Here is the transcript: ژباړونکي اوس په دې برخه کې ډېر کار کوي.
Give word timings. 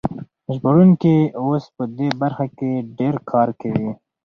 ژباړونکي 0.55 1.15
اوس 1.41 1.63
په 1.75 1.83
دې 1.97 2.09
برخه 2.21 2.45
کې 2.57 2.71
ډېر 2.99 3.15
کار 3.31 3.49
کوي. 3.61 3.91